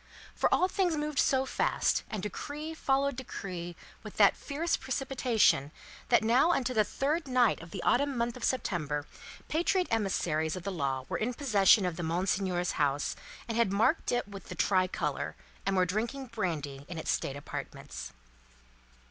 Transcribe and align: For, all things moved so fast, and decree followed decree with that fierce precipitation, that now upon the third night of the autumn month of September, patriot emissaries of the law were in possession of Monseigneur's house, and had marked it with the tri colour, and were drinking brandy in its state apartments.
For, 0.33 0.51
all 0.51 0.67
things 0.67 0.97
moved 0.97 1.19
so 1.19 1.45
fast, 1.45 2.01
and 2.09 2.23
decree 2.23 2.73
followed 2.73 3.15
decree 3.15 3.75
with 4.01 4.17
that 4.17 4.35
fierce 4.35 4.75
precipitation, 4.75 5.71
that 6.09 6.23
now 6.23 6.49
upon 6.53 6.63
the 6.63 6.83
third 6.83 7.27
night 7.27 7.61
of 7.61 7.69
the 7.69 7.83
autumn 7.83 8.17
month 8.17 8.35
of 8.35 8.43
September, 8.43 9.05
patriot 9.47 9.87
emissaries 9.91 10.55
of 10.55 10.63
the 10.63 10.71
law 10.71 11.05
were 11.07 11.19
in 11.19 11.35
possession 11.35 11.85
of 11.85 12.01
Monseigneur's 12.01 12.71
house, 12.77 13.15
and 13.47 13.55
had 13.55 13.71
marked 13.71 14.11
it 14.11 14.27
with 14.27 14.49
the 14.49 14.55
tri 14.55 14.87
colour, 14.87 15.35
and 15.67 15.75
were 15.75 15.85
drinking 15.85 16.25
brandy 16.33 16.83
in 16.89 16.97
its 16.97 17.11
state 17.11 17.35
apartments. 17.35 18.11